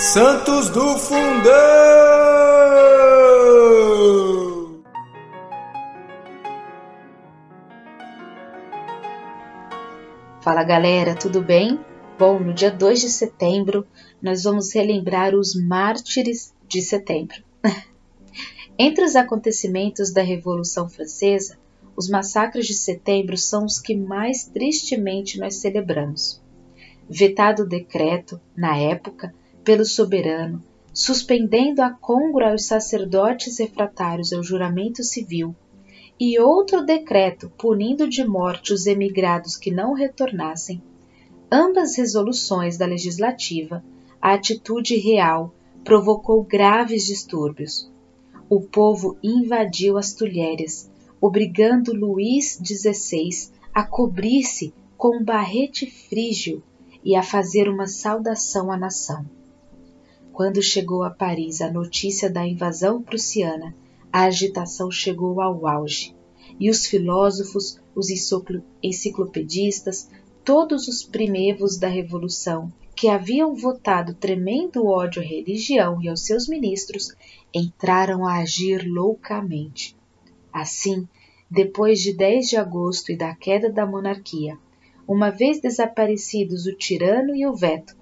Santos 0.00 0.70
do 0.70 0.96
Fundão! 0.96 1.52
Fala 10.40 10.64
galera, 10.64 11.14
tudo 11.14 11.42
bem? 11.42 11.78
Bom, 12.18 12.40
no 12.40 12.54
dia 12.54 12.70
2 12.70 12.98
de 12.98 13.10
setembro 13.10 13.86
nós 14.22 14.44
vamos 14.44 14.72
relembrar 14.72 15.34
os 15.34 15.54
mártires 15.54 16.54
de 16.66 16.80
setembro. 16.80 17.44
Entre 18.78 19.04
os 19.04 19.14
acontecimentos 19.14 20.10
da 20.10 20.22
Revolução 20.22 20.88
Francesa, 20.88 21.58
os 21.94 22.08
massacres 22.08 22.66
de 22.66 22.72
setembro 22.72 23.36
são 23.36 23.66
os 23.66 23.78
que 23.78 23.94
mais 23.94 24.44
tristemente 24.44 25.38
nós 25.38 25.56
celebramos. 25.56 26.40
Vetado 27.06 27.64
o 27.64 27.68
decreto, 27.68 28.40
na 28.56 28.78
época, 28.78 29.34
pelo 29.70 29.84
soberano, 29.84 30.60
suspendendo 30.92 31.80
a 31.80 31.90
congro 31.90 32.44
aos 32.44 32.64
sacerdotes 32.64 33.60
refratários 33.60 34.32
ao 34.32 34.42
juramento 34.42 35.04
civil, 35.04 35.54
e 36.18 36.40
outro 36.40 36.84
decreto 36.84 37.52
punindo 37.56 38.08
de 38.08 38.26
morte 38.26 38.72
os 38.72 38.86
emigrados 38.86 39.56
que 39.56 39.70
não 39.70 39.92
retornassem, 39.92 40.82
ambas 41.52 41.96
resoluções 41.96 42.76
da 42.76 42.84
legislativa, 42.84 43.84
a 44.20 44.34
atitude 44.34 44.96
real 44.96 45.54
provocou 45.84 46.42
graves 46.42 47.06
distúrbios. 47.06 47.88
O 48.48 48.60
povo 48.62 49.16
invadiu 49.22 49.96
as 49.96 50.12
Tulhérias, 50.14 50.90
obrigando 51.20 51.94
Luís 51.94 52.60
XVI 52.60 53.52
a 53.72 53.84
cobrir-se 53.84 54.74
com 54.96 55.18
um 55.18 55.24
barrete 55.24 55.88
frígio 55.88 56.60
e 57.04 57.14
a 57.14 57.22
fazer 57.22 57.68
uma 57.68 57.86
saudação 57.86 58.72
à 58.72 58.76
nação. 58.76 59.24
Quando 60.32 60.62
chegou 60.62 61.02
a 61.02 61.10
Paris 61.10 61.60
a 61.60 61.70
notícia 61.70 62.30
da 62.30 62.46
invasão 62.46 63.02
prussiana, 63.02 63.74
a 64.12 64.24
agitação 64.24 64.90
chegou 64.90 65.40
ao 65.40 65.66
auge, 65.66 66.14
e 66.58 66.70
os 66.70 66.86
filósofos, 66.86 67.80
os 67.94 68.08
enciclopedistas, 68.82 70.08
todos 70.44 70.88
os 70.88 71.02
primevos 71.02 71.78
da 71.78 71.88
Revolução, 71.88 72.72
que 72.94 73.08
haviam 73.08 73.54
votado 73.54 74.14
tremendo 74.14 74.86
ódio 74.86 75.22
à 75.22 75.24
religião 75.24 76.02
e 76.02 76.08
aos 76.08 76.24
seus 76.24 76.48
ministros, 76.48 77.14
entraram 77.52 78.26
a 78.26 78.38
agir 78.38 78.86
loucamente. 78.86 79.96
Assim, 80.52 81.08
depois 81.50 82.00
de 82.00 82.12
10 82.12 82.48
de 82.48 82.56
agosto 82.56 83.10
e 83.10 83.16
da 83.16 83.34
queda 83.34 83.70
da 83.70 83.86
monarquia, 83.86 84.58
uma 85.06 85.30
vez 85.30 85.60
desaparecidos 85.60 86.66
o 86.66 86.74
tirano 86.74 87.34
e 87.34 87.46
o 87.46 87.54
veto, 87.54 87.96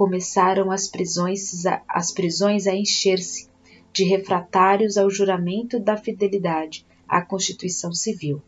começaram 0.00 0.70
as 0.70 0.88
prisões, 0.88 1.62
as 1.86 2.10
prisões 2.10 2.66
a 2.66 2.74
encher-se 2.74 3.50
de 3.92 4.02
refratários 4.02 4.96
ao 4.96 5.10
juramento 5.10 5.78
da 5.78 5.94
fidelidade 5.94 6.86
à 7.06 7.20
Constituição 7.20 7.92
Civil. 7.92 8.40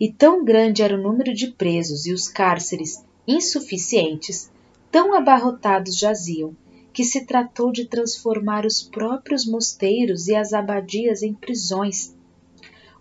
E 0.00 0.10
tão 0.10 0.42
grande 0.42 0.80
era 0.80 0.96
o 0.96 1.02
número 1.02 1.34
de 1.34 1.48
presos 1.48 2.06
e 2.06 2.14
os 2.14 2.28
cárceres 2.28 3.04
insuficientes, 3.28 4.50
tão 4.90 5.12
abarrotados 5.12 5.98
jaziam, 5.98 6.56
que 6.94 7.04
se 7.04 7.26
tratou 7.26 7.70
de 7.70 7.84
transformar 7.84 8.64
os 8.64 8.82
próprios 8.82 9.44
mosteiros 9.44 10.28
e 10.28 10.34
as 10.34 10.54
abadias 10.54 11.22
em 11.22 11.34
prisões. 11.34 12.16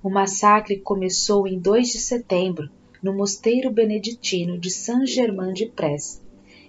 O 0.03 0.09
massacre 0.09 0.81
começou 0.81 1.47
em 1.47 1.57
2 1.57 1.93
de 1.93 1.99
setembro, 1.99 2.69
no 3.01 3.13
mosteiro 3.13 3.71
beneditino 3.71 4.57
de 4.57 4.69
Saint-Germain-de-Prés, 4.69 6.21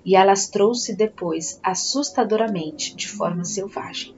e 0.05 0.17
alastrou-se 0.17 0.95
depois 0.95 1.59
assustadoramente 1.63 2.95
de 2.95 3.09
forma 3.09 3.45
selvagem. 3.45 4.15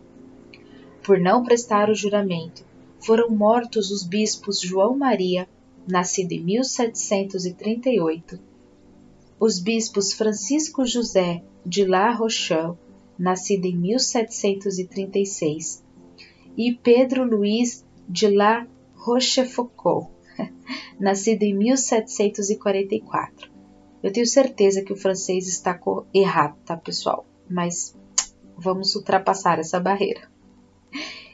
Por 1.02 1.20
não 1.20 1.44
prestar 1.44 1.88
o 1.88 1.94
juramento, 1.94 2.66
foram 2.98 3.30
mortos 3.30 3.92
os 3.92 4.02
bispos 4.02 4.60
João 4.60 4.96
Maria, 4.96 5.48
nascido 5.86 6.32
em 6.32 6.42
1738, 6.42 8.40
os 9.38 9.60
bispos 9.60 10.12
Francisco 10.12 10.84
José 10.84 11.44
de 11.64 11.84
La 11.84 12.10
Rochelle, 12.10 12.74
nascido 13.18 13.66
em 13.66 13.76
1736, 13.76 15.84
e 16.56 16.74
Pedro 16.74 17.24
Luiz 17.24 17.84
de 18.08 18.28
La 18.28 18.66
Rochefoucauld, 18.94 20.08
nascido 20.98 21.44
em 21.44 21.54
1744. 21.54 23.55
Eu 24.02 24.12
tenho 24.12 24.26
certeza 24.26 24.82
que 24.82 24.92
o 24.92 24.96
francês 24.96 25.48
está 25.48 25.78
errado, 26.12 26.56
tá, 26.64 26.76
pessoal? 26.76 27.24
Mas 27.48 27.96
vamos 28.56 28.94
ultrapassar 28.94 29.58
essa 29.58 29.80
barreira. 29.80 30.30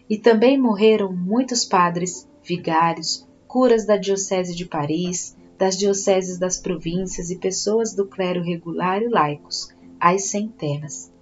E 0.08 0.18
também 0.18 0.58
morreram 0.58 1.12
muitos 1.12 1.64
padres, 1.64 2.28
vigários, 2.42 3.26
curas 3.46 3.86
da 3.86 3.96
Diocese 3.96 4.54
de 4.54 4.66
Paris, 4.66 5.36
das 5.58 5.76
dioceses 5.78 6.38
das 6.38 6.58
províncias 6.58 7.30
e 7.30 7.36
pessoas 7.36 7.94
do 7.94 8.06
clero 8.06 8.42
regular 8.42 9.02
e 9.02 9.08
laicos, 9.08 9.68
às 10.00 10.24
centenas. 10.24 11.12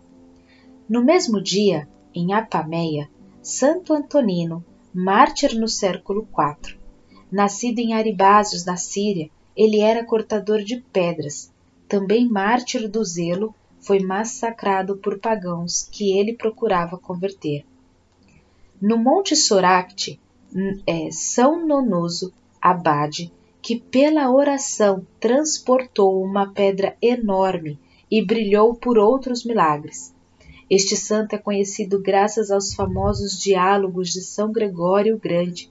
No 0.89 1.05
mesmo 1.05 1.43
dia, 1.43 1.89
em 2.15 2.33
Apameia, 2.33 3.09
Santo 3.43 3.93
Antonino, 3.93 4.65
mártir 4.93 5.59
no 5.59 5.69
século 5.69 6.27
IV, 6.27 6.79
nascido 7.31 7.79
em 7.79 7.95
Aribásios, 7.95 8.65
na 8.65 8.77
Síria, 8.77 9.31
ele 9.57 9.81
era 9.81 10.05
cortador 10.05 10.63
de 10.63 10.81
pedras. 10.93 11.53
Também 11.89 12.29
mártir 12.29 12.89
do 12.89 13.05
zelo, 13.05 13.55
foi 13.81 13.99
massacrado 14.01 14.97
por 14.97 15.19
pagãos 15.19 15.89
que 15.91 16.19
ele 16.19 16.35
procurava 16.35 16.99
converter. 16.99 17.65
No 18.81 18.97
Monte 18.97 19.35
Soracte, 19.35 20.21
é, 20.87 21.11
São 21.11 21.67
Nonoso 21.67 22.33
Abade, 22.61 23.33
que 23.63 23.79
pela 23.79 24.31
oração 24.31 25.07
transportou 25.19 26.23
uma 26.23 26.53
pedra 26.53 26.97
enorme 27.01 27.79
e 28.11 28.25
brilhou 28.25 28.75
por 28.75 28.99
outros 28.99 29.45
milagres. 29.45 30.15
Este 30.69 30.97
santo 30.97 31.35
é 31.35 31.39
conhecido 31.39 32.01
graças 32.01 32.51
aos 32.51 32.75
famosos 32.75 33.41
diálogos 33.41 34.11
de 34.11 34.23
São 34.23 34.53
Gregório 34.53 35.17
o 35.17 35.19
Grande. 35.19 35.71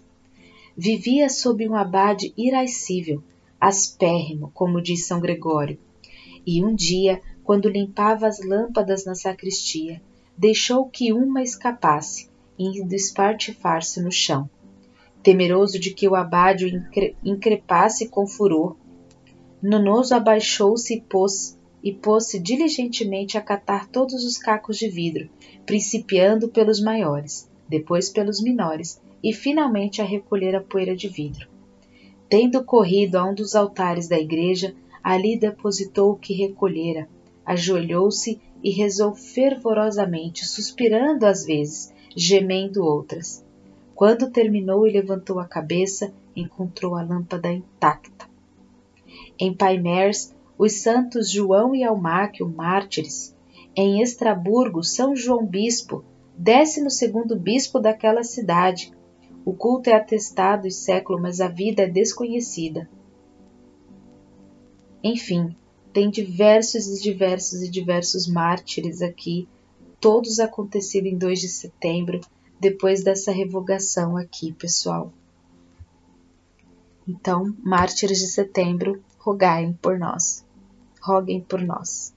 Vivia 0.75 1.29
sob 1.29 1.67
um 1.67 1.75
abade 1.75 2.33
irascível, 2.37 3.23
aspérrimo, 3.59 4.51
como 4.53 4.81
diz 4.81 5.05
São 5.05 5.19
Gregório. 5.19 5.79
E 6.45 6.63
um 6.63 6.73
dia, 6.73 7.21
quando 7.43 7.69
limpava 7.69 8.27
as 8.27 8.39
lâmpadas 8.43 9.05
na 9.05 9.15
sacristia, 9.15 10.01
deixou 10.37 10.85
que 10.85 11.11
uma 11.11 11.43
escapasse, 11.43 12.29
indo 12.57 12.93
espartifar-se 12.93 14.01
no 14.01 14.11
chão. 14.11 14.49
Temeroso 15.21 15.79
de 15.79 15.93
que 15.93 16.07
o 16.07 16.15
abade 16.15 16.65
o 16.65 17.29
increpasse 17.29 18.07
com 18.07 18.25
furor, 18.25 18.77
Nonoso 19.61 20.15
abaixou-se 20.15 20.93
e 20.93 21.01
pôs 21.01 21.59
e 21.83 21.93
pôs-se 21.93 22.39
diligentemente 22.39 23.37
a 23.37 23.41
catar 23.41 23.87
todos 23.87 24.23
os 24.25 24.37
cacos 24.37 24.77
de 24.77 24.89
vidro, 24.89 25.29
principiando 25.65 26.49
pelos 26.49 26.81
maiores, 26.81 27.49
depois 27.67 28.09
pelos 28.09 28.41
menores, 28.41 29.01
e 29.23 29.33
finalmente 29.33 30.01
a 30.01 30.05
recolher 30.05 30.55
a 30.55 30.61
poeira 30.61 30.95
de 30.95 31.07
vidro. 31.07 31.47
Tendo 32.29 32.63
corrido 32.63 33.15
a 33.15 33.25
um 33.25 33.33
dos 33.33 33.55
altares 33.55 34.07
da 34.07 34.19
igreja, 34.19 34.75
ali 35.03 35.37
depositou 35.37 36.11
o 36.11 36.15
que 36.15 36.33
recolhera, 36.33 37.09
ajoelhou-se 37.43 38.39
e 38.63 38.69
rezou 38.69 39.15
fervorosamente, 39.15 40.45
suspirando 40.45 41.25
às 41.25 41.43
vezes, 41.43 41.91
gemendo 42.15 42.85
outras. 42.85 43.43
Quando 43.95 44.29
terminou 44.29 44.85
e 44.85 44.91
levantou 44.91 45.39
a 45.39 45.45
cabeça, 45.45 46.13
encontrou 46.35 46.95
a 46.95 47.01
lâmpada 47.01 47.51
intacta. 47.51 48.29
Em 49.39 49.53
Paimers, 49.53 50.33
os 50.57 50.73
santos 50.73 51.31
João 51.31 51.73
e 51.73 51.83
Almáquio, 51.83 52.47
mártires. 52.47 53.35
Em 53.75 54.01
Estraburgo, 54.01 54.83
São 54.83 55.15
João 55.15 55.45
Bispo, 55.45 56.03
décimo 56.37 56.89
segundo 56.89 57.35
bispo 57.35 57.79
daquela 57.79 58.23
cidade, 58.23 58.93
o 59.45 59.53
culto 59.53 59.89
é 59.89 59.95
atestado 59.95 60.67
e 60.67 60.71
século, 60.71 61.21
mas 61.21 61.41
a 61.41 61.47
vida 61.47 61.83
é 61.83 61.87
desconhecida. 61.87 62.89
Enfim, 65.03 65.55
tem 65.93 66.09
diversos 66.09 66.87
e 66.87 67.01
diversos 67.01 67.61
e 67.61 67.69
diversos 67.69 68.27
mártires 68.27 69.01
aqui, 69.01 69.47
todos 69.99 70.39
acontecidos 70.39 71.11
em 71.11 71.17
2 71.17 71.39
de 71.39 71.49
setembro, 71.49 72.19
depois 72.59 73.03
dessa 73.03 73.31
revogação 73.31 74.17
aqui, 74.17 74.51
pessoal. 74.51 75.11
Então, 77.07 77.55
mártires 77.63 78.19
de 78.19 78.27
setembro, 78.27 79.01
rogai 79.17 79.75
por 79.81 79.97
nós. 79.97 80.45
Roguem 81.01 81.41
por 81.41 81.61
nós. 81.61 82.13